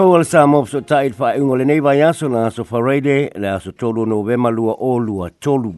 Pau 0.00 0.14
ala 0.16 0.46
mopso 0.48 0.80
taid 0.80 1.12
fa 1.12 1.18
faa 1.18 1.36
ingole 1.36 1.64
nei 1.68 1.78
vai 1.84 1.98
na 1.98 2.08
aso 2.48 2.64
faraide 2.64 3.28
le 3.36 3.48
aso 3.50 3.70
tolu 3.74 4.06
no 4.06 4.22
vema 4.22 4.48
lua 4.48 4.72
o 4.80 4.96
lua 4.96 5.28
tolu. 5.28 5.74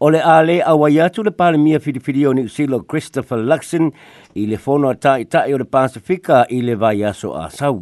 O 0.00 0.10
le 0.10 0.20
a 0.20 0.42
le 0.42 0.60
awayatu 0.60 1.22
le 1.24 1.30
pale 1.30 1.56
mia 1.56 1.80
fidifidi 1.80 2.26
o 2.26 2.34
niusilo 2.36 2.82
Christopher 2.86 3.38
Luxon 3.38 3.88
i 4.34 4.44
le 4.46 4.58
fono 4.58 4.90
a 4.90 4.94
tae 4.94 5.24
tae 5.24 5.54
o 5.54 5.56
le 5.56 5.64
Pasifika 5.64 6.44
i 6.52 6.60
le 6.60 6.74
vai 6.74 7.00
aso 7.02 7.32
a 7.32 7.48
sau. 7.48 7.80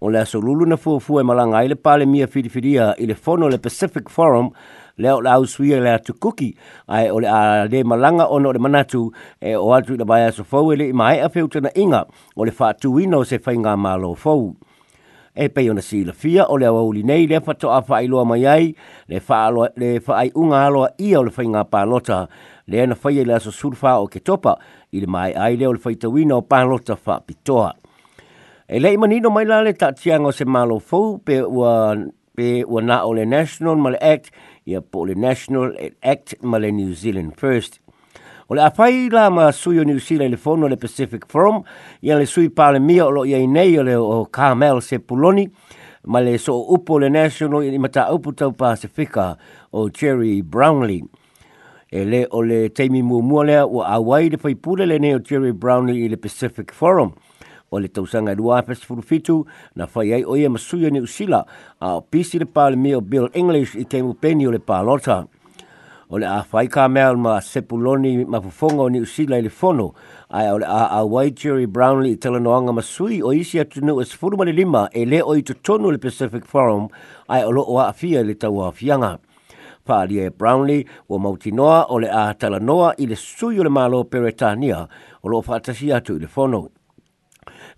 O 0.00 0.10
le 0.10 0.20
aso 0.20 0.36
lulu 0.38 0.66
na 0.68 0.76
fuafua 0.76 1.22
e 1.22 1.24
malanga 1.24 1.64
i 1.64 1.68
le 1.68 1.74
pale 1.76 2.04
mia 2.04 2.26
fidifidi 2.28 2.76
i 2.76 3.06
le 3.08 3.14
fono 3.14 3.48
le 3.48 3.56
Pacific 3.58 4.10
Forum 4.12 4.50
leo 4.96 5.20
la 5.20 5.32
auswia 5.32 5.80
lea 5.80 5.98
tu 5.98 6.14
kuki, 6.14 6.54
ai 6.88 7.10
ole 7.10 7.28
a 7.28 7.66
le 7.70 7.84
malanga 7.84 8.26
ono 8.26 8.52
le 8.52 8.58
manatu, 8.58 9.12
e 9.42 9.54
o 9.56 9.68
atu 9.74 9.94
i 9.94 9.96
na 9.96 10.04
baia 10.04 10.32
so 10.32 10.44
fau, 10.44 10.72
ele 10.72 10.88
i 10.88 10.92
mai 10.92 11.18
a 11.20 11.28
feu 11.28 11.48
tana 11.48 11.70
inga, 11.74 12.06
ole 12.36 12.46
le 12.50 12.54
wha 12.58 12.68
atu 12.68 13.00
ino 13.00 13.22
se 13.24 13.38
fai 13.38 13.56
ngā 13.56 13.76
malo 13.78 14.14
fau. 14.14 14.54
E 15.36 15.48
pei 15.50 15.66
ona 15.70 15.82
si 15.82 16.04
la 16.04 16.12
fia, 16.12 16.44
o 16.46 16.56
le 16.56 16.66
awauli 16.66 17.02
nei, 17.02 17.26
le 17.26 17.40
fato 17.40 17.72
a 17.74 17.80
wha 17.88 17.98
iloa 18.02 18.24
mai 18.24 18.46
ai, 18.46 18.74
le 19.08 19.20
wha 19.28 19.68
le 19.76 19.98
wha 20.06 20.16
ai 20.18 20.30
unga 20.34 20.62
aloa 20.66 20.88
ia 20.98 21.18
ole 21.20 21.30
le 21.32 21.34
fai 21.34 21.46
ngā 21.46 21.64
pālota, 21.66 22.28
le 22.66 22.82
ana 22.84 22.94
fai 22.94 23.18
ele 23.18 23.34
aso 23.34 23.50
surfa 23.50 23.96
o 23.98 24.06
ke 24.06 24.20
topa, 24.22 24.54
i 24.92 25.00
le 25.02 25.06
mai 25.10 25.32
ai 25.34 25.56
le 25.56 25.66
o 25.66 25.72
le 25.72 25.82
fai 25.82 25.96
tau 25.98 26.16
ino 26.18 26.38
o 26.38 26.42
pālota 26.46 26.94
wha 27.06 27.18
pitoa. 27.20 27.74
E 28.68 28.78
lei 28.78 28.96
manino 28.96 29.28
mai 29.30 29.44
la 29.44 29.58
le 29.62 29.72
tatianga 29.72 30.28
o 30.30 30.32
se 30.32 30.44
malo 30.44 30.78
fau, 30.78 31.18
pe 31.18 31.40
ua, 31.42 31.96
pe 32.36 32.62
ua 32.62 32.80
na 32.82 33.02
le 33.04 33.26
National 33.26 33.76
Male 33.76 33.98
Act, 34.00 34.30
ia 34.64 34.80
po 34.80 35.04
le 35.04 35.12
National 35.14 35.76
Act 36.00 36.38
ma 36.42 36.58
le 36.58 36.70
New 36.72 36.92
Zealand 36.96 37.34
First. 37.36 37.80
O 38.48 38.54
le 38.56 38.60
awhai 38.64 39.08
la 39.12 39.30
ma 39.30 39.50
sui 39.52 39.78
o 39.80 39.84
New 39.84 39.98
Zealand 40.00 40.30
le 40.32 40.36
fono 40.36 40.66
le 40.68 40.76
Pacific 40.76 41.24
Forum, 41.28 41.62
ia 42.00 42.16
le 42.18 42.26
sui 42.26 42.48
pa 42.50 42.70
le 42.72 42.78
mia 42.80 43.06
o 43.06 43.10
lo 43.10 43.24
iai 43.24 43.46
nei 43.46 43.78
o 43.78 43.82
le 43.84 43.94
o 43.96 44.24
Carmel 44.28 44.80
se 44.82 44.98
puloni, 45.00 45.48
ma 46.06 46.20
le 46.20 46.36
so 46.38 46.56
upo 46.72 46.98
le 46.98 47.08
National 47.10 47.64
i 47.64 47.78
mata 47.78 48.08
upo 48.12 48.32
tau 48.34 48.52
Pacifica 48.52 49.36
o 49.70 49.88
Jerry 49.90 50.42
Brownlee. 50.42 51.04
E 51.94 52.04
le 52.04 52.24
o 52.30 52.42
le 52.42 52.70
teimi 52.72 53.00
mua 53.02 53.22
mua 53.22 53.44
lea 53.44 53.64
o 53.66 53.80
awai 53.84 54.28
le 54.30 54.36
faipule 54.38 54.86
le 54.86 54.98
nei 54.98 55.14
o 55.14 55.20
Jerry 55.20 55.52
Brownlee 55.52 56.04
i 56.04 56.08
le 56.08 56.16
Pacific 56.18 56.70
Forum 56.72 57.12
o 57.74 57.78
le 57.78 57.88
tausanga 57.90 58.32
e 58.32 58.34
rua 58.34 58.58
apes 58.60 58.80
furufitu 58.86 59.44
na 59.76 59.88
whai 59.94 60.12
ai 60.14 60.24
oia 60.24 60.50
masuia 60.50 60.90
ni 60.90 61.00
usila 61.00 61.44
a 61.80 61.94
o 61.96 62.00
pisi 62.00 62.38
le 62.38 62.44
pāle 62.46 62.76
mea 62.76 62.98
o 62.98 63.00
Bill 63.00 63.28
English 63.34 63.74
i 63.76 63.84
teimu 63.84 64.14
peni 64.14 64.46
o 64.46 64.50
le 64.50 64.58
pālota. 64.58 65.26
O 66.10 66.18
le 66.18 66.26
a 66.28 66.44
whai 66.52 66.66
kā 66.68 66.86
mea 66.92 67.12
ma 67.16 67.40
sepuloni 67.40 68.24
ma 68.24 68.40
pufonga 68.40 68.86
o 68.86 68.88
ni 68.88 69.00
usila 69.00 69.38
i 69.38 69.42
le 69.42 69.50
fono 69.50 69.88
ai 70.30 70.46
o 70.52 70.58
le 70.62 70.66
a 70.66 70.84
a 71.00 71.04
wai 71.06 71.30
Jerry 71.32 71.66
Brownlee 71.66 72.14
i 72.14 72.16
telanoanga 72.18 72.72
masui 72.76 73.22
o 73.24 73.32
isi 73.34 73.58
atu 73.60 73.82
nu 73.82 73.96
e 74.00 74.04
sfuruma 74.06 74.44
le 74.46 74.52
lima 74.52 74.88
e 74.92 75.04
le 75.04 75.22
o 75.22 75.34
i 75.34 75.42
tutonu 75.42 75.90
le 75.90 75.98
Pacific 75.98 76.44
Forum 76.44 76.88
ai 77.28 77.42
o 77.42 77.50
lo 77.50 77.62
o 77.62 77.78
a 77.80 77.92
fia 77.92 78.22
le 78.22 78.34
tau 78.34 78.60
a 78.68 79.18
Pāria 79.84 80.24
e 80.24 80.30
Brownlee 80.30 80.86
o 81.08 81.18
Mautinoa 81.18 81.88
o 81.90 81.98
le 82.00 82.08
a 82.08 82.32
talanoa 82.34 82.94
i 82.98 83.06
le 83.06 83.16
sui 83.16 83.58
o 83.60 83.62
le 83.62 83.68
malo 83.68 84.04
peretania 84.04 84.86
o 85.20 85.28
lo 85.28 85.42
fatasi 85.42 85.92
atu 85.92 86.16
i 86.16 86.18
le 86.20 86.26
fono 86.26 86.70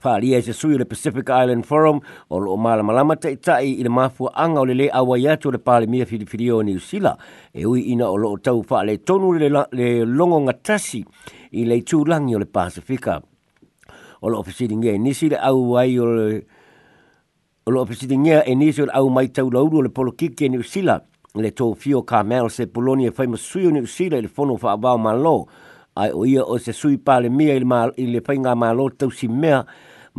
faaalia 0.03 0.39
i 0.39 0.43
se 0.43 0.53
sui 0.53 0.75
o 0.75 0.79
le 0.79 0.85
pacific 0.85 1.29
island 1.29 1.65
forum 1.65 2.01
o 2.31 2.39
loo 2.39 2.57
malamalama 2.57 3.15
taʻitaʻi 3.17 3.79
i 3.81 3.83
le 3.85 3.89
mafuaaga 3.91 4.61
o 4.61 4.65
le 4.65 4.75
lē 4.75 4.89
auai 4.93 5.29
atu 5.33 5.49
o 5.49 5.53
le 5.53 5.59
palemia 5.59 6.07
filifili 6.07 6.51
o 6.51 6.61
niusila 6.63 7.17
e 7.55 7.65
ui 7.65 7.81
ina 7.93 8.09
o 8.09 8.17
loo 8.17 8.37
tau 8.39 8.63
faaletonu 8.63 9.33
le 9.79 10.05
logoga 10.05 10.53
tasi 10.63 11.05
i 11.53 11.65
le 11.65 11.77
itulagi 11.81 12.37
o 12.37 12.39
le 12.39 12.45
pasifika 12.47 13.21
o 14.23 14.29
loo 14.29 14.43
fesiligia 14.43 14.93
e 14.95 14.99
nisi 14.99 15.29
le 15.31 15.37
auai 15.37 15.99
o 15.99 16.07
le 16.07 16.41
o 17.67 17.71
loo 17.71 17.87
fesiligia 17.87 18.45
e 18.45 18.55
nisi 18.55 18.83
o 18.83 18.87
le 18.87 18.93
au 18.93 19.09
mai 19.11 19.29
taulaulu 19.29 19.79
o 19.79 19.83
le 19.83 19.89
polokiki 19.89 20.45
e 20.47 20.49
niusila 20.49 21.01
le 21.37 21.51
tofio 21.51 22.03
kamea 22.03 22.45
o 22.45 22.49
se 22.49 22.67
polonia 22.67 23.09
e 23.09 23.13
faimasui 23.13 23.67
o 23.67 23.71
niusila 23.71 24.17
i 24.17 24.23
le 24.25 24.29
fono 24.29 24.57
faavao 24.57 24.99
malo 24.99 25.47
ai 25.97 26.11
o 26.13 26.25
ia 26.29 26.45
o 26.45 26.59
se 26.61 26.73
sui 26.77 26.99
pale 27.01 27.29
mia 27.33 27.55
i 27.57 27.63
le, 27.65 27.67
ma, 27.67 27.87
i 27.97 28.07
le 28.11 28.21
painga 28.21 28.53
ma 28.55 28.71
lo 28.77 28.89
tau 28.93 29.11
si 29.11 29.29
mea 29.29 29.65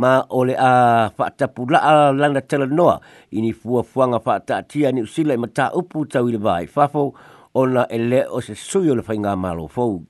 ma 0.01 0.21
o 0.29 0.43
le 0.45 0.55
a 0.57 1.07
whaatapu 1.15 1.65
pula 1.69 1.79
a 1.81 1.91
lana 2.17 2.41
tala 2.41 2.65
noa 2.65 2.97
i 3.31 3.41
ni 3.41 3.53
fua 3.53 3.83
fuanga 3.85 4.17
whaatatia 4.19 4.91
ni 4.91 5.01
usila 5.05 5.33
i 5.37 5.37
mata 5.37 5.69
upu 5.73 6.05
tau 6.09 6.27
i 6.29 6.33
le 6.33 6.37
vai 6.41 6.67
fafo 6.67 7.13
o 7.53 7.65
na 7.65 7.85
e 7.89 7.97
le 8.01 8.25
o 8.29 8.41
se 8.41 8.55
sui 8.57 8.89
o 8.89 8.95
le 8.97 9.01
painga 9.01 9.33
ma 9.37 9.53
lo 9.53 9.67
fau. 9.67 10.01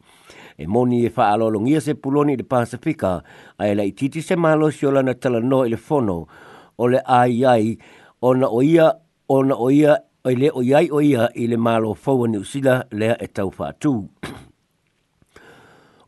E 0.57 0.65
moni 0.67 1.05
e 1.05 1.11
whaalolongia 1.15 1.79
se 1.81 1.93
puloni 1.93 2.33
i 2.33 2.37
le 2.39 2.43
Pasifika 2.43 3.21
ai 3.61 3.75
la 3.77 3.83
i 3.87 3.91
titi 3.93 4.21
se 4.23 4.35
ma 4.35 4.55
lo 4.55 4.69
si 4.71 4.85
o 4.87 4.91
lana 4.91 5.13
tala 5.13 5.39
noa 5.39 5.67
i 5.67 5.75
le 5.75 5.77
fono 5.77 6.17
o 6.77 6.87
le 6.87 7.01
ai 7.05 7.43
ai 7.45 7.77
o 8.23 8.33
na 8.33 8.47
o 8.47 8.61
ia 8.63 8.87
o 9.29 9.37
na 9.43 9.55
o 9.55 9.69
ia 9.71 9.95
o 10.25 10.29
le 10.31 10.49
o 10.49 10.61
iai 10.63 10.89
o 10.91 10.99
ia 10.99 11.29
i 11.35 11.47
le 11.47 11.55
ma 11.59 11.77
lo 11.79 11.93
fau 11.93 12.25
ni 12.27 12.37
usila 12.39 12.83
lea 12.91 13.15
e 13.21 13.27
tau 13.27 13.51
whaatuu. 13.57 14.16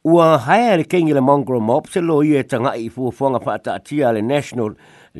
Ua 0.09 0.37
haere 0.39 0.83
kengi 0.87 1.13
le 1.13 1.21
mongro 1.21 1.59
mob 1.61 1.89
se 1.93 2.01
lo 2.01 2.21
i 2.25 2.29
e 2.39 2.41
tanga 2.49 2.71
i 2.81 2.85
fuafuanga 2.89 3.39
whaata 3.45 3.73
atia 3.77 4.13
le 4.15 4.21
national 4.25 4.71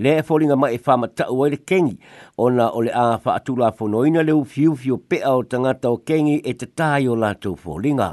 le 0.03 0.13
e 0.17 0.21
fōringa 0.25 0.55
mai 0.61 0.77
e 0.77 0.79
whama 0.85 1.07
tau 1.17 1.45
le 1.51 1.57
kengi 1.69 1.95
o 2.41 2.47
na 2.55 2.65
o 2.77 2.81
le 2.85 2.89
a 3.03 3.07
whaatula 3.25 3.69
fonoina 3.77 4.23
le 4.25 4.33
ufiu 4.39 4.73
fio 4.81 4.97
pea 5.09 5.35
o 5.37 5.43
tangata 5.51 5.91
o 5.93 5.97
kengi 6.07 6.37
e 6.49 6.53
te 6.59 6.65
tai 6.79 7.03
o 7.11 7.15
lato 7.23 7.51
fōringa. 7.63 8.07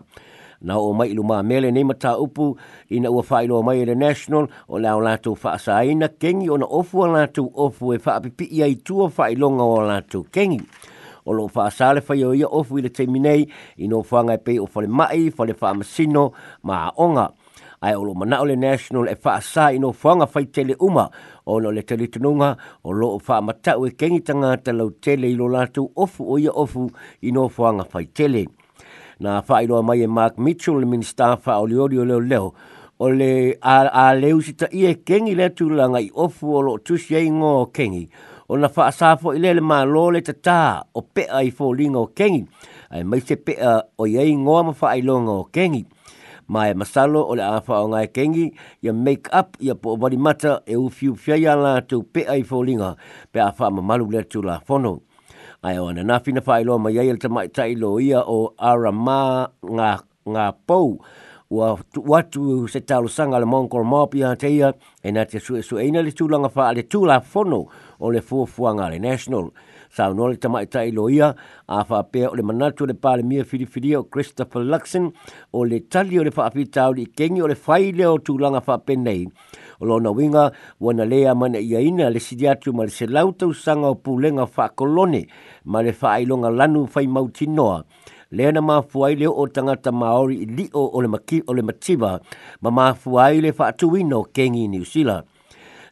Na 0.69 0.77
o 0.83 0.93
mai 0.99 1.09
ilu 1.15 1.25
maa 1.31 1.43
mele 1.51 1.71
nei 1.73 1.85
mata 1.89 2.13
upu 2.27 2.51
i 2.93 3.01
na 3.01 3.09
ua 3.15 3.23
whailo 3.31 3.61
o 3.61 3.63
mai 3.69 3.79
le 3.89 3.95
national 3.95 4.51
o 4.69 4.79
le 4.83 4.91
au 4.93 5.01
lato 5.07 5.37
whaasa 5.45 5.79
aina 5.81 6.09
kengi 6.23 6.51
o 6.51 6.59
na 6.61 6.67
ofua 6.81 7.09
lato 7.15 7.47
ofu 7.55 7.95
e 7.97 7.99
whaapipi 8.05 8.51
i 8.59 8.63
ai 8.67 8.75
tua 8.77 9.09
whailonga 9.17 9.63
o 9.65 9.81
lato 9.81 10.23
kengi. 10.25 10.59
Kengi 10.67 10.93
o 11.27 11.33
lo 11.33 11.47
fa 11.49 11.69
sale 11.71 12.01
fa 12.01 12.15
yo 12.17 12.33
ia 12.35 12.47
ofu 12.47 12.79
ile 12.79 12.89
teminei 12.95 13.47
i 13.83 13.89
no 13.91 14.03
fa 14.07 14.23
ngai 14.25 14.39
pe 14.39 14.57
o 14.63 14.67
fale 14.67 14.87
mai 14.87 15.29
fale 15.35 15.55
fa 15.55 15.75
masino 15.75 16.33
ma 16.63 16.87
onga 16.95 17.27
ai 17.83 17.95
o 17.99 18.05
lo 18.05 18.15
mana 18.15 18.41
o 18.41 18.47
le 18.47 18.57
national 18.57 19.09
e 19.11 19.15
fa 19.17 19.41
sa 19.43 19.71
i 19.75 19.79
no 19.79 19.91
fa 19.93 20.15
ngai 20.17 20.31
fa 20.31 20.41
tele 20.47 20.77
uma 20.79 21.09
o 21.47 21.59
no 21.61 21.71
le 21.71 21.83
tele 21.83 22.07
tununga 22.07 22.53
o 22.85 22.93
lo 22.93 23.19
fa 23.19 23.41
mata 23.43 23.75
o 23.79 23.87
e 23.87 23.91
kengi 23.99 24.23
tanga 24.23 24.57
te 24.57 24.73
lo 24.73 24.91
tele 25.03 25.27
i 25.31 25.35
lo 25.35 25.49
latu 25.51 25.91
ofu 25.97 26.23
o 26.31 26.39
ia 26.39 26.53
ofu 26.53 26.87
i 27.23 27.33
no 27.35 27.49
fa 27.49 27.73
ngai 27.75 27.89
fa 27.91 28.01
tele 28.15 28.47
na 29.19 29.41
fa 29.43 29.61
i 29.63 29.67
lo 29.67 29.83
mai 29.83 30.03
e 30.03 30.07
Mark 30.07 30.39
Mitchell 30.39 30.79
le 30.79 30.87
minister 30.87 31.37
fa 31.43 31.59
o 31.59 31.67
leo 31.67 31.89
leo 31.89 32.05
leo, 32.05 32.21
leo 32.21 32.55
o 33.03 33.11
le 33.11 33.59
a, 33.61 33.91
a 33.93 34.15
leu 34.15 34.39
i 34.71 34.87
e 34.87 34.95
kengi 35.03 35.35
le 35.35 35.51
tūlanga 35.51 35.99
i 36.01 36.09
ofu 36.15 36.55
o 36.55 36.61
lo 36.63 36.79
tusi 36.79 37.15
e 37.17 37.29
ngō 37.29 37.67
kengi 37.77 38.07
o 38.49 38.55
na 38.57 38.69
fa 38.71 38.91
sa 38.95 39.17
fo 39.19 39.34
ile 39.34 39.55
le 39.59 39.62
ma 39.62 39.83
lo 39.84 40.11
le 40.15 40.21
tata 40.23 40.83
o 40.95 41.03
pe 41.03 41.27
ai 41.31 41.51
fo 41.51 41.73
lingo 41.75 42.07
kengi 42.15 42.47
ai 42.95 43.03
mai 43.03 43.21
se 43.21 43.37
pe 43.37 43.55
o 43.99 44.07
ye 44.07 44.23
ngo 44.34 44.62
ma 44.71 44.73
fa 44.73 44.95
ai 44.95 45.03
longo 45.03 45.49
kengi 45.51 45.83
mai 46.49 46.71
masalo 46.79 47.27
o 47.27 47.34
le 47.34 47.43
afa 47.43 47.83
o 47.83 47.89
ngai 47.91 48.07
kengi 48.15 48.55
ya 48.83 48.93
make 48.95 49.27
up 49.34 49.57
ya 49.61 49.75
po 49.75 49.97
body 49.99 50.17
matter 50.17 50.62
e 50.67 50.77
u 50.79 50.87
fiu 50.91 51.15
fia 51.19 51.34
ya 51.37 51.55
la 51.59 51.81
tu 51.83 52.03
pe 52.12 52.23
ai 52.29 52.43
fo 52.47 52.62
linga 52.62 52.95
pe 53.34 53.41
afa 53.43 53.67
ma 53.71 53.83
malu 53.83 54.07
le 54.15 54.23
tu 54.23 54.43
la 54.47 54.61
fono 54.67 55.03
ai 55.67 55.78
ona 55.83 56.03
na 56.07 56.21
fina 56.23 56.39
fa 56.41 56.55
ai 56.63 56.65
lo 56.65 56.78
ma 56.78 56.91
ye 56.95 57.03
te 57.19 57.27
mai 57.28 57.49
tai 57.51 57.75
lo 57.75 57.99
ia 57.99 58.23
o 58.23 58.55
arama 58.59 59.51
nga 59.73 59.99
nga 60.28 60.53
pou 60.67 61.03
wa 61.51 61.78
watu 61.95 62.67
se 62.69 62.81
talo 62.83 63.07
sanga 63.09 63.39
le 63.39 63.47
mongol 63.47 63.84
mopia 63.87 64.34
te 64.39 64.49
ia 64.51 64.71
e 65.03 65.11
na 65.11 65.25
te 65.27 65.39
su 65.43 65.59
su 65.63 65.78
ina 65.83 66.03
le 66.03 66.13
tu 66.15 66.28
langa 66.31 66.49
fa 66.51 66.73
le 66.75 66.83
tu 66.87 67.07
fono 67.27 67.67
o 67.99 68.11
le 68.11 68.21
fuafuaga 68.21 68.87
a 68.87 68.91
le 68.91 68.99
national 69.01 69.51
saunoa 69.91 70.31
le 70.34 70.37
tamaʻita 70.37 70.84
i 70.87 70.91
loia 70.93 71.34
a 71.69 71.84
faapea 71.84 72.31
o 72.31 72.34
le 72.37 72.43
manatu 72.43 72.84
o 72.84 72.87
le 72.87 72.95
palemia 72.95 73.45
filifilia 73.45 74.01
o 74.01 74.05
christopher 74.09 74.62
luxon 74.65 75.12
o 75.53 75.65
le 75.65 75.81
tali 75.81 76.19
o 76.21 76.25
le 76.25 76.31
faapitau 76.31 76.93
lii 76.97 77.07
kegi 77.17 77.43
o 77.43 77.49
le 77.49 77.55
faile 77.55 78.07
o 78.07 78.19
tulaga 78.19 78.61
faapenei 78.61 79.27
o 79.81 79.87
lona 79.87 80.11
uiga 80.12 80.53
ua 80.81 80.95
na 80.95 81.05
lē 81.05 81.25
amanaʻiaina 81.33 82.11
le 82.12 82.21
sidiatu 82.21 82.71
atu 82.71 82.77
ma 82.77 82.84
le 82.84 82.91
selau 82.93 83.33
tausaga 83.33 83.87
o 83.89 83.95
pulega 83.95 84.47
faakolone 84.47 85.27
ma 85.65 85.83
le 85.83 85.93
faailoga 85.93 86.51
lanu 86.51 86.87
faimautinoa 86.87 87.84
lea 88.31 88.53
na 88.53 88.60
mafuai 88.63 89.15
leo 89.16 89.33
o 89.33 89.47
tagata 89.47 89.93
maori 89.93 90.43
i 90.43 90.47
lio 90.47 90.91
o 90.93 91.01
le 91.54 91.63
mativa 91.63 92.21
ma 92.60 92.71
mafuai 92.71 93.41
le 93.41 93.51
faatuuina 93.53 94.16
o 94.19 94.25
kengi 94.25 94.69
ni 94.69 94.81
usila 94.81 95.22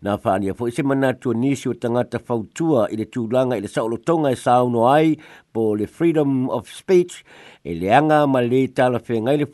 na 0.04 0.16
whaania 0.20 0.52
fo 0.54 0.68
se 0.70 0.82
mana 0.84 1.14
tu 1.16 1.32
nisi 1.34 1.64
o 1.68 1.72
tangata 1.80 2.20
fautua 2.20 2.84
i 2.92 2.96
le 3.00 3.06
tūlanga 3.14 3.56
i 3.56 3.62
le 3.64 3.68
saolo 3.72 3.96
tonga 3.96 4.28
i 4.28 4.36
e 4.36 4.36
sauno 4.40 4.82
ai 4.90 5.14
po 5.54 5.64
le 5.80 5.86
freedom 5.88 6.44
of 6.52 6.68
speech 6.80 7.16
e 7.64 7.72
le 7.80 7.88
anga 7.98 8.20
ma 8.28 8.42
le 8.44 8.60
tala 8.76 9.00
whenga 9.08 9.32
i 9.32 9.40
le 9.40 9.48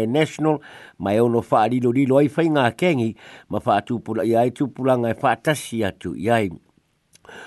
le 0.00 0.06
national 0.06 0.60
ma 1.00 1.12
e 1.16 1.20
ono 1.24 1.40
wha 1.50 1.66
lilo 1.72 1.90
lilo 1.96 2.18
ai 2.20 2.28
fainga 2.28 2.66
ngā 2.68 2.76
kengi 2.76 3.14
ma 3.48 3.62
wha 3.64 3.80
pula 4.04 4.28
ia 4.28 4.40
ai 4.44 4.50
tupulanga 4.52 5.08
i 5.08 5.16
e 5.16 5.18
wha 5.22 5.30
atasi 5.32 5.80
atu 5.84 6.12
i 6.14 6.28
ai. 6.30 6.50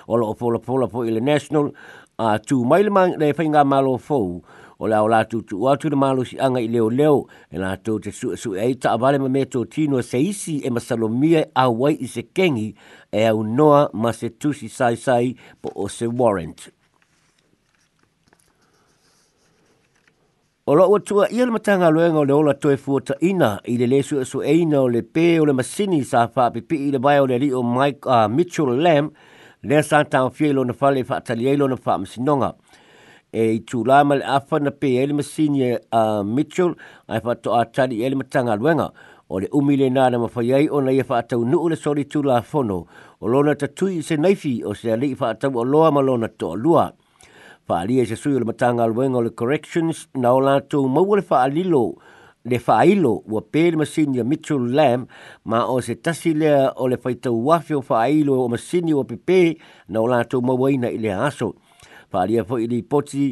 Olo 0.07 0.33
polo 0.33 0.59
pola 0.59 0.87
po 0.87 1.05
ile 1.05 1.19
national 1.21 1.69
a 2.17 2.37
tu 2.39 2.65
mai 2.65 2.81
le 2.83 3.33
whainga 3.37 3.61
malo 3.63 3.97
fou 3.97 4.41
ola 4.81 5.03
ola 5.03 5.03
o 5.03 5.07
la 5.07 5.23
tu 5.25 5.41
tu 5.43 5.59
atu 5.69 5.89
na 5.91 5.95
malo 5.95 6.23
si 6.23 6.37
anga 6.41 6.57
i 6.59 6.67
leo 6.67 6.89
leo 6.89 7.27
e 7.53 7.57
la 7.61 7.75
tu 7.77 7.99
te 7.99 8.09
su 8.11 8.35
su 8.35 8.55
e 8.57 8.73
ta 8.79 8.91
avale 8.97 9.19
me 9.21 9.45
to 9.45 9.63
tino 9.65 9.99
e 9.99 10.03
se 10.03 10.17
isi 10.17 10.57
e 10.61 10.69
masalomia 10.71 11.45
a 11.55 11.69
wai 11.69 11.93
i 12.01 12.07
se 12.07 12.23
kengi 12.33 12.73
e 13.11 13.27
au 13.29 13.43
noa 13.43 13.91
ma 13.93 14.11
se 14.11 14.29
tusi 14.41 14.67
sai 14.67 14.95
sai 14.95 15.35
po 15.61 15.69
o 15.75 15.87
se 15.87 16.07
warrant. 16.07 16.73
O 20.65 20.73
loa 20.73 20.99
tua 20.99 21.29
ia 21.29 21.45
le 21.45 21.51
matanga 21.51 21.89
luenga 21.93 22.17
o 22.17 22.23
le 22.25 22.33
ola 22.33 22.53
toe 22.55 22.77
fuota 22.77 23.13
ina 23.21 23.61
i 23.69 23.77
le 23.77 23.85
lesu 23.85 24.19
e 24.19 24.25
su 24.25 24.41
eina 24.41 24.81
o 24.81 24.87
le 24.89 25.03
pe 25.05 25.37
o 25.39 25.45
le 25.45 25.53
masini 25.53 26.01
sa 26.03 26.25
whaapipi 26.33 26.87
i 26.89 26.91
le 26.91 26.97
bai 26.99 27.19
o 27.21 27.25
le 27.29 27.37
o 27.53 27.61
Mike 27.61 28.07
uh, 28.09 28.27
Mitchell 28.27 28.81
Lamb 28.81 29.11
le 29.61 29.81
sa 29.83 30.03
tau 30.05 30.29
fielo 30.31 30.63
na 30.65 30.73
fale 30.73 31.03
fa 31.03 31.21
atalielo 31.21 31.69
na 31.69 31.75
fa 31.77 31.97
msinonga 31.99 32.55
e 33.31 33.45
i 33.55 33.59
tū 33.71 33.79
lāma 33.87 34.17
le 34.19 34.25
awha 34.27 34.59
na 34.61 34.73
pē 34.75 34.89
e 35.01 35.05
lima 35.07 35.23
senior 35.23 35.79
uh, 35.95 36.21
Mitchell 36.23 36.73
ai 37.07 37.21
wha 37.23 37.35
to 37.35 37.53
atari 37.55 38.01
e 38.03 38.09
lima 38.11 38.23
tanga 38.25 38.57
luenga 38.59 38.89
o 39.31 39.39
le 39.39 39.47
umile 39.55 39.87
nāna 39.87 40.19
ma 40.19 40.27
whai 40.33 40.49
ai 40.57 40.67
o 40.67 40.81
nei 40.83 40.99
e 40.99 41.05
wha 41.07 41.21
atau 41.23 41.43
nuu 41.47 41.69
le 41.71 41.77
sori 41.79 42.03
tū 42.11 42.19
lā 42.27 42.41
whono 42.51 42.79
o 43.21 43.27
lona 43.31 43.55
ta 43.55 43.67
tui 43.67 44.01
se 44.03 44.17
neifi 44.17 44.59
o 44.67 44.73
se 44.75 44.91
ali 44.91 45.13
i 45.13 45.17
wha 45.19 45.31
o 45.53 45.63
loa 45.63 45.91
ma 45.91 46.01
lona 46.01 46.27
to 46.27 46.53
lua. 46.55 46.91
Wha 47.67 47.79
alia 47.81 48.05
se 48.05 48.17
sui 48.19 48.35
o 48.35 48.39
le 48.39 48.43
matanga 48.51 48.83
luenga 48.91 49.17
o 49.21 49.23
le 49.23 49.31
corrections 49.31 50.07
na 50.15 50.33
o 50.33 50.41
lātou 50.43 50.89
maua 50.91 51.21
le 51.23 51.25
wha 51.29 51.43
alilo 51.45 51.85
le 52.43 52.57
whaailo 52.59 53.21
wa 53.31 53.39
pēle 53.43 53.77
masini 53.77 54.19
a 54.19 54.23
Mitchell 54.25 54.59
Lamb 54.75 55.07
ma 55.45 55.61
o 55.69 55.79
se 55.79 55.95
tasi 55.95 56.33
lea 56.33 56.73
o 56.75 56.87
le 56.89 56.97
whaitau 56.97 57.37
wafio 57.47 57.79
whaailo 57.79 58.41
o 58.43 58.47
masini 58.49 58.93
wa 58.93 59.03
pepe 59.05 59.57
na 59.87 60.01
o 60.01 60.07
lātou 60.11 60.41
mawaina 60.43 60.91
i 60.91 60.97
le 60.97 61.13
aso. 61.15 61.53
aso 61.53 61.53
pa 62.11 62.21
alia 62.21 62.45
i 62.59 62.67
li 62.67 62.81
poti 62.81 63.25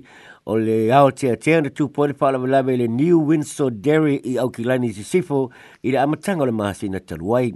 o 0.46 0.56
le 0.60 0.78
ao 0.94 1.12
te 1.12 1.30
a 1.32 1.36
te 1.36 1.56
ana 1.56 1.70
tupo 1.70 2.08
le 2.08 2.88
New 2.88 3.20
Windsor 3.20 3.72
Dairy 3.72 4.16
i 4.24 4.38
Aukilani 4.38 4.94
si 4.94 5.04
sifo 5.04 5.52
i 5.84 5.92
le 5.92 5.98
amatanga 6.00 6.46
le 6.46 6.52
maasi 6.52 6.90
na 6.90 7.00
taluai. 7.00 7.54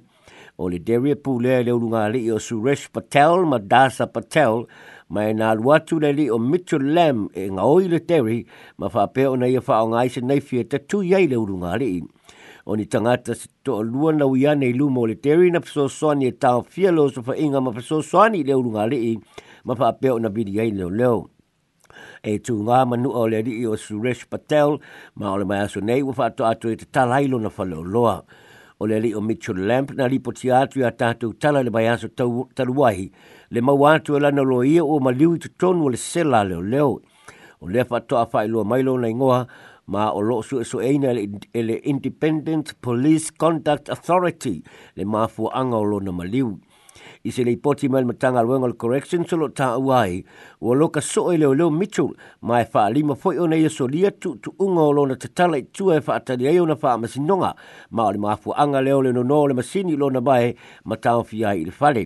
O 0.60 0.70
le 0.70 0.78
Dairy 0.80 1.12
a 1.12 1.16
e 1.16 1.16
pūlea 1.16 1.64
le 1.66 1.72
urunga 1.72 2.10
li 2.12 2.30
o 2.32 2.38
Suresh 2.38 2.92
Patel 2.92 3.46
ma 3.46 3.58
Dasa 3.58 4.06
Patel 4.08 4.68
ma 5.10 5.24
e 5.30 5.34
nā 5.34 5.54
luatu 5.58 6.00
le 6.02 6.12
li 6.14 6.28
o 6.30 6.38
Mitchell 6.40 6.86
Lam 6.94 7.28
e 7.34 7.48
ngā 7.50 7.64
oi 7.66 7.88
le 7.88 8.00
Dairy 8.06 8.46
ma 8.78 8.90
whapea 8.94 9.32
o 9.32 9.36
nei 9.36 9.56
a 9.58 9.62
wha 9.66 9.82
ngā 9.96 10.06
isa 10.06 10.22
nei 10.22 10.40
fia 10.42 10.64
te 10.70 10.80
tu 10.86 11.02
iei 11.02 11.28
le 11.28 11.38
urunga 11.40 11.74
li 11.82 11.90
i. 11.98 12.04
O 12.66 12.76
ni 12.80 12.86
tangata 12.88 13.36
se 13.36 13.48
toa 13.64 13.82
lua 13.84 14.14
na 14.16 14.26
uiane 14.26 14.70
i 14.70 14.76
lumo 14.78 15.08
le 15.10 15.16
Dairy 15.16 15.50
na 15.52 15.60
pasosoani 15.60 16.28
e 16.30 16.36
tāo 16.38 16.62
fia 16.68 16.92
lo 16.92 17.10
sofa 17.12 17.36
inga 17.36 17.60
ma 17.62 17.72
pasosoani 17.76 18.44
le 18.44 18.54
urunga 18.56 18.86
li 18.92 19.02
i 19.14 19.18
ma 19.64 19.76
fa 19.76 19.92
pe 20.00 20.10
ona 20.12 20.30
bidi 20.30 20.60
ai 20.60 20.72
lo 20.76 20.88
lo 20.92 21.14
e 22.30 22.38
tu 22.46 22.54
nga 22.64 22.84
manu 22.90 23.10
o 23.12 23.24
le 23.28 23.40
di 23.44 23.64
o 23.66 23.76
Suresh 23.80 24.26
Patel 24.28 24.72
ma 25.20 25.32
ole 25.34 25.46
mai 25.48 25.60
aso 25.64 25.80
nei 25.80 26.02
wa 26.04 26.30
to 26.36 26.44
atu 26.44 26.68
e 26.74 26.76
talailo 26.96 27.38
na 27.40 27.50
fa 27.50 27.64
leo 27.64 27.82
loa 27.84 28.24
o 28.80 28.84
le 28.86 28.96
o 29.16 29.22
Mitchell 29.22 29.60
Lamp 29.68 29.92
na 29.96 30.08
li 30.12 30.20
poti 30.20 30.52
atu 30.52 30.80
ya 30.84 30.92
tatu 30.92 31.34
tala 31.40 31.64
le 31.64 31.70
mai 31.72 31.88
aso 31.88 32.08
taruahi 32.58 33.08
le 33.52 33.60
mau 33.62 33.84
atu 33.88 34.16
e 34.18 34.20
lana 34.20 34.42
lo 34.42 34.64
ia 34.64 34.84
o 34.84 35.00
maliu 35.00 35.36
i 35.36 35.40
tutonu 35.40 35.86
o 35.88 35.90
le 35.90 35.98
sela 35.98 36.44
lo 36.44 36.60
lo 36.62 37.00
ole 37.64 37.84
fa 37.88 38.02
to 38.04 38.18
a 38.20 38.26
fa 38.28 38.44
ilua 38.44 38.66
mai 38.68 38.84
leo 38.84 38.98
na 39.00 39.08
ingoa 39.08 39.48
ma 39.88 40.12
o 40.12 40.20
lo 40.20 40.42
su 40.42 40.60
e 40.60 40.64
su 40.68 40.80
eina 40.84 41.12
e 41.16 41.30
e 41.56 41.62
le 41.64 41.80
Independent 41.88 42.76
Police 42.82 43.32
contact 43.38 43.88
Authority 43.90 44.60
le 44.96 45.04
mafu 45.06 45.48
anga 45.56 45.78
lo 45.80 46.00
na 46.04 46.12
maliu. 46.12 46.48
maliu 46.52 46.60
i 47.24 47.32
se 47.32 47.44
lei 47.48 47.56
poti 47.56 47.88
mai 47.88 48.04
matanga 48.04 48.42
luenga 48.44 48.68
le 48.68 48.74
correction 48.76 49.24
solo 49.26 49.48
ta 49.54 49.68
uai 49.78 50.24
o 50.62 50.74
loka 50.76 51.00
so 51.02 51.32
e 51.32 51.38
leo 51.38 51.54
leo 51.54 51.70
Mitchell 51.72 52.10
ma 52.42 52.60
e 52.60 52.66
faa 52.66 52.90
lima 52.92 53.16
foi 53.16 53.38
o 53.38 53.46
nei 53.48 53.70
so 53.70 53.88
lia 53.88 54.12
tu 54.12 54.36
tu 54.44 54.52
unga 54.60 54.82
o 54.82 54.92
lona 54.92 55.16
tatala 55.16 55.56
i 55.58 55.64
tua 55.72 55.96
e 55.98 56.02
faa 56.02 56.18
atari 56.20 56.48
ai 56.50 56.60
o 56.60 56.66
na 56.66 56.76
faa 56.76 56.98
masinonga 56.98 57.54
ma 57.92 58.08
o 58.08 58.12
le 58.12 58.18
maafu 58.20 58.52
anga 58.58 58.82
leo 58.82 59.00
le 59.02 59.12
nono 59.14 59.46
le 59.48 59.54
masini 59.54 59.96
lo 59.96 60.10
na 60.12 60.20
bae 60.20 60.52
matanga 60.84 61.24
fiai 61.24 61.62
i 61.62 61.66
le 61.66 61.72
fale 61.72 62.04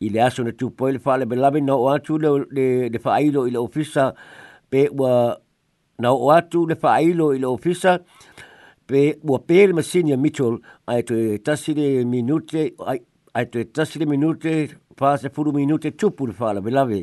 i 0.00 0.08
le 0.08 0.22
aso 0.24 0.42
na 0.44 0.56
tupo 0.56 0.88
i 0.88 0.96
le 0.96 0.98
faa 0.98 1.18
le 1.20 1.26
belabi 1.28 1.60
na 1.60 1.76
o 1.76 1.92
atu 1.92 2.16
leo 2.18 2.38
le 2.94 2.98
faa 2.98 3.20
ilo 3.20 3.44
i 3.46 3.50
le 3.50 3.58
ofisa 3.60 4.14
pe 4.70 4.86
ua 4.96 5.36
na 6.00 6.12
o 6.16 6.32
atu 6.32 6.64
le 6.64 6.80
faa 6.80 6.96
ilo 7.04 7.34
i 7.36 7.44
le 7.44 7.46
ofisa 7.46 7.98
pe 8.88 9.18
ua 9.20 9.38
pe 9.38 9.66
le 9.66 9.76
masini 9.76 10.16
a 10.16 10.16
Mitchell 10.16 10.56
ai 10.88 11.02
tu 11.02 11.12
e 11.14 11.36
tasire 11.44 12.04
minute 12.08 12.72
ai 12.88 13.00
ai 13.34 13.46
te 13.46 13.64
tasi 13.64 13.98
le 13.98 14.06
minute, 14.06 14.52
pāse 14.98 15.28
furu 15.32 15.52
minute, 15.54 15.92
tupu 15.96 16.26
le 16.26 16.34
whāla 16.38 16.60
belawe, 16.64 17.00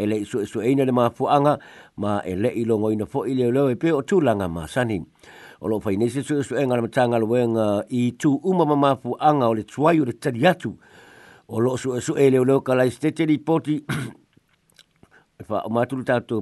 e 0.00 0.06
le 0.06 0.18
iso 0.22 0.40
iso 0.42 0.60
e 0.62 0.68
eina 0.70 0.84
le 0.84 0.92
mafuanga, 0.92 1.58
ma 1.96 2.20
e 2.24 2.34
le 2.36 2.48
ilongo 2.48 2.90
ina 2.92 3.06
fo 3.06 3.24
i 3.26 3.34
leo 3.34 3.50
leo 3.52 3.68
e 3.70 3.76
peo 3.76 4.02
tūlanga 4.02 4.48
ma 4.48 4.66
sani. 4.68 5.00
O 5.60 5.68
lo 5.68 5.78
fai 5.80 5.96
nese 5.96 6.22
su 6.22 6.38
iso 6.40 6.56
enga 6.56 6.76
le 6.76 6.80
matanga 6.82 7.18
le 7.20 7.26
wenga 7.28 7.84
i 7.88 8.12
tū 8.16 8.32
umama 8.48 8.76
mafuanga 8.76 9.48
o 9.50 9.54
le 9.54 9.64
tuai 9.68 10.00
o 10.00 10.04
le 10.08 10.12
tari 10.14 10.46
atu. 10.48 10.70
O 11.48 11.60
lo 11.60 11.76
su 11.76 11.94
iso 11.96 12.16
e 12.16 12.30
leo 12.30 12.44
leo 12.44 12.60
kalai 12.62 12.90
stete 12.90 13.26
li 13.26 13.38
poti, 13.38 13.80
e 15.36 15.44
fa 15.44 15.62
o 15.66 15.70
maturu 15.70 16.02
tātou 16.04 16.40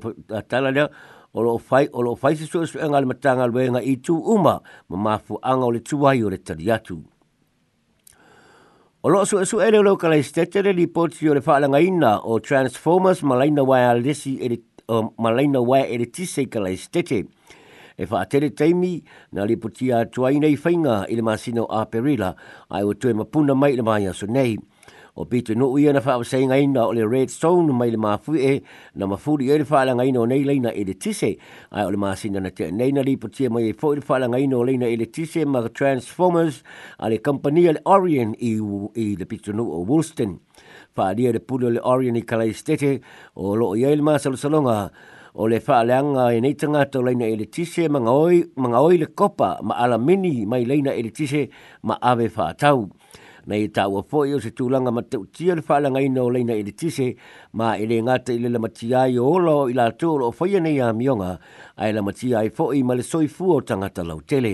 tala 0.48 0.70
leo, 0.70 0.86
o 1.34 1.42
lo 1.42 1.58
fai, 1.58 1.86
o 1.92 2.00
lo 2.02 2.14
fai 2.14 2.34
se 2.36 2.46
su 2.46 2.62
iso 2.62 2.78
enga 2.82 3.00
le 3.00 3.06
matanga 3.10 3.46
le 3.46 3.54
wenga 3.58 3.82
i 3.82 3.96
tū 4.02 4.18
uma 4.36 4.58
ma 4.90 4.96
mafuanga 4.96 5.66
o 5.66 5.70
le 5.70 5.82
tuai 5.82 6.22
o 6.22 6.30
le 6.30 6.38
tari 6.42 6.70
atu. 6.70 7.02
O 9.00 9.08
loo 9.10 9.24
sue 9.24 9.44
sue 9.46 9.64
ele 9.68 9.78
loka 9.78 10.08
lai 10.08 10.22
stetere 10.26 10.72
li 10.74 10.88
poti 10.90 11.28
o 11.30 11.34
le 11.34 11.38
whaalanga 11.44 11.78
ina 11.78 12.16
o 12.18 12.40
Transformers 12.42 13.22
malaina 13.22 13.62
wai 13.62 13.84
alesi 13.86 14.40
ele 14.42 14.58
o 14.88 15.14
malaina 15.22 15.60
wai 15.62 15.84
ele 15.94 16.06
tisei 16.10 16.48
ka 16.50 16.58
lai 16.58 16.74
stetere. 16.74 17.28
E 17.94 18.04
wha 18.10 18.18
atere 18.26 18.50
teimi 18.58 18.98
na 19.32 19.44
li 19.44 19.54
poti 19.56 19.92
a 19.94 20.02
tuai 20.04 20.38
nei 20.40 20.58
whainga 20.60 21.06
i 21.06 21.14
masino 21.22 21.62
a 21.70 21.86
perila 21.86 22.34
ai 22.74 22.82
o 22.82 22.92
tue 23.00 23.12
mapuna 23.14 23.54
mai 23.54 23.76
le 23.76 23.82
maia 23.86 24.10
so 24.12 24.26
nei 24.26 24.58
o 25.18 25.26
pito 25.26 25.50
no 25.58 25.74
uia 25.74 25.90
na 25.90 25.98
faa 25.98 26.22
saying 26.22 26.54
ina 26.54 26.86
o 26.86 26.94
le 26.94 27.02
red 27.02 27.26
stone 27.28 27.74
mai 27.74 27.90
le 27.90 27.98
mafu 27.98 28.38
e 28.38 28.62
na 28.94 29.02
mafu 29.10 29.34
e 29.42 29.50
le 29.58 29.66
faa 29.66 29.82
langa 29.84 30.06
ina 30.06 30.20
o 30.22 30.26
nei 30.30 30.44
leina 30.46 30.70
e 30.70 30.84
le 30.86 30.94
tise 30.94 31.34
ai 31.74 31.82
o 31.84 31.90
le 31.90 31.98
maasina 31.98 32.38
na 32.38 32.50
te 32.54 32.70
nei 32.70 32.92
na 32.94 33.02
li 33.02 33.18
potia 33.18 33.50
mai 33.50 33.74
e 33.74 33.74
fo 33.74 33.92
e 33.92 33.96
le 33.98 34.02
faa 34.02 34.18
langa 34.22 34.38
ina 34.38 34.54
o 34.56 34.62
leina 34.62 34.86
e 34.86 34.94
tise 35.10 35.42
ma 35.44 35.66
transformers 35.68 36.62
a 37.02 37.08
le 37.10 37.18
company 37.20 37.62
le 37.66 37.82
orion 37.82 38.30
e 38.38 38.52
e 38.94 39.16
le 39.18 39.26
pito 39.26 39.50
no 39.50 39.66
o 39.66 39.82
woolston 39.82 40.38
faa 40.94 41.10
dia 41.18 41.34
de 41.34 41.40
pulo 41.42 41.66
le 41.68 41.80
orion 41.82 42.14
i 42.16 42.22
kalai 42.22 42.54
stete 42.54 43.00
o 43.42 43.54
lo 43.58 43.74
o 43.74 43.74
yei 43.76 43.98
le 43.98 44.02
maasalosalonga 44.06 44.78
o 45.34 45.46
le 45.50 45.58
faa 45.58 45.82
leanga 45.82 46.30
e 46.30 46.38
nei 46.38 46.54
tangata 46.54 46.98
o 47.02 47.02
leina 47.02 47.26
e 47.26 47.34
le 47.36 47.48
tise 47.50 47.88
manga 47.90 48.12
oi, 48.14 48.96
le 48.98 49.06
kopa 49.14 49.58
ma 49.66 49.74
alamini 49.82 50.46
mai 50.46 50.62
leina 50.64 50.92
e 50.94 51.02
le 51.02 51.10
tise 51.10 51.50
ma 51.82 51.98
ave 52.00 52.28
faa 52.30 52.54
tau 52.54 52.86
na 53.48 53.56
i 53.56 53.66
tau 53.72 53.96
a 53.98 54.02
fo 54.04 54.20
se 54.44 54.50
tūlanga 54.56 54.92
ma 54.92 55.02
te 55.08 55.16
utia 55.16 55.54
le 55.56 55.62
whaalanga 55.64 56.02
ngai 56.02 56.20
o 56.20 56.28
leina 56.34 56.54
ele 56.60 56.72
tise 56.76 57.06
ma 57.56 57.70
ele 57.82 57.98
ngata 58.04 58.34
i 58.36 58.40
le 58.44 58.50
la 58.52 58.60
matia 58.60 59.06
i 59.08 59.16
olo 59.18 59.54
i 59.72 59.74
la 59.78 59.86
tūlo 60.02 60.28
o 60.28 60.34
whaia 60.40 60.60
nei 60.60 60.76
a 60.84 60.90
mionga 60.98 61.30
ai 61.80 61.94
la 61.96 62.04
matia 62.08 62.44
i 62.44 62.50
fo 62.58 62.66
i 62.76 62.82
ma 62.84 62.94
le 62.98 63.02
soifu 63.12 63.48
o 63.56 63.60
tangata 63.62 64.04
lau 64.04 64.20
tele. 64.20 64.52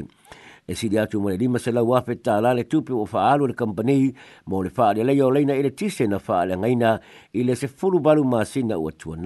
E 0.66 0.72
si 0.74 0.88
di 0.88 0.96
atu 0.96 1.20
mwere 1.20 1.36
lima 1.36 1.58
se 1.58 1.72
lau 1.74 1.90
afe 1.92 2.14
ta 2.22 2.38
la 2.40 2.54
le 2.56 2.64
tupi 2.64 2.92
o 2.94 3.02
whaalu 3.04 3.50
le 3.50 3.54
kampani 3.54 3.98
mo 4.46 4.62
le 4.62 4.70
whaale 4.76 5.02
leia 5.04 5.26
o 5.26 5.30
leina 5.30 5.58
ele 5.58 5.74
tise 5.74 6.06
na 6.06 6.22
whaalanga 6.26 6.70
ina 6.70 6.94
i 7.34 7.42
le 7.44 7.54
se 7.56 7.66
furu 7.68 7.98
balu 8.00 8.22
maa 8.24 8.44
sina 8.46 8.78
ua 8.78 8.92
tua 8.92 9.16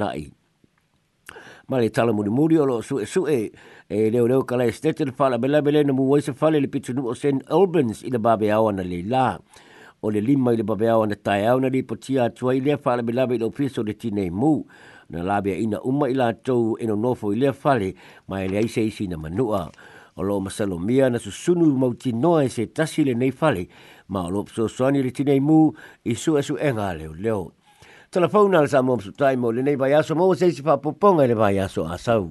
ma 1.69 1.77
le 1.79 1.91
tala 1.93 2.13
muri 2.17 2.31
muri 2.33 2.57
o 2.59 2.65
lo 2.65 2.81
su 2.83 2.97
e 2.99 3.05
su 3.05 3.27
e 3.29 3.53
e 3.93 4.09
leo 4.09 4.25
leo 4.27 4.41
ka 4.43 4.57
lai 4.57 4.73
stete 4.73 5.05
le 5.05 5.13
fala 5.13 5.37
bela 5.37 5.61
bela 5.61 5.83
na 5.85 5.93
muwai 5.93 6.23
se 6.25 6.33
fale 6.33 6.57
le 6.61 6.65
pitu 6.67 6.95
nuo 6.97 7.13
sen 7.13 7.45
Albans 7.53 8.01
i 8.01 8.09
le 8.09 8.17
babe 8.17 8.49
awa 8.49 8.73
na 8.73 8.81
le 8.81 9.05
la 9.05 9.37
o 10.01 10.09
le 10.09 10.21
lima 10.25 10.57
i 10.57 10.57
le 10.57 10.65
babe 10.65 10.89
awa 10.89 11.05
na 11.05 11.13
tae 11.13 11.45
au 11.45 11.61
na 11.61 11.69
le 11.69 11.85
potia 11.85 12.25
atua 12.33 12.57
i 12.57 12.65
lea 12.65 12.81
fala 12.81 13.05
bela 13.05 13.29
bela 13.29 13.45
ofiso 13.45 13.85
le 13.85 13.93
tine 13.93 14.31
mu 14.33 14.65
na 15.13 15.21
labia 15.21 15.61
ina 15.61 15.77
uma 15.85 16.09
i 16.09 16.17
la 16.17 16.33
tau 16.33 16.81
eno 16.81 16.97
nofo 16.97 17.37
i 17.37 17.37
lea 17.37 17.53
fale 17.53 17.93
ma 18.33 18.41
e 18.41 18.49
le 18.49 18.65
aise 18.65 18.81
isi 18.89 19.05
na 19.05 19.21
manua 19.21 19.69
o 20.17 20.25
lo 20.25 20.41
masalo 20.41 20.81
mia 20.81 21.13
na 21.13 21.21
susunu 21.21 21.69
mauti 21.77 22.17
noa 22.17 22.49
e 22.49 22.49
se 22.49 22.65
tasi 22.73 23.05
le 23.05 23.13
nei 23.13 23.29
fale 23.31 23.69
ma 24.09 24.25
o 24.25 24.31
lo 24.33 24.41
pso 24.49 24.73
soani 24.73 25.05
le 25.05 25.13
tine 25.13 25.37
mu 25.37 25.69
i 26.09 26.15
su 26.17 26.33
e 26.41 26.41
su 26.41 26.57
enga 26.57 26.97
leo 26.97 27.13
leo 27.13 27.58
Tala 28.11 28.29
fauna 28.33 28.57
ala 28.59 28.69
sa 28.69 28.81
mo 28.81 28.97
su 28.99 29.12
tai 29.12 29.37
mo 29.37 29.50
le 29.53 29.61
nei 29.62 29.77
vai 29.83 29.93
aso 29.93 30.15
mo 30.17 30.27
se 30.35 30.49
si 30.50 30.62
fa 30.67 30.79
poponga 30.85 31.27
le 31.27 31.35
vai 31.43 31.59
aso 31.67 31.83
asau. 31.97 32.25